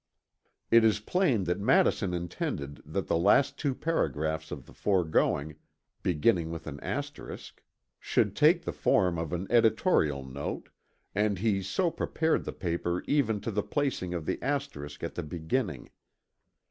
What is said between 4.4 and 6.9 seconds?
of the foregoing, beginning with an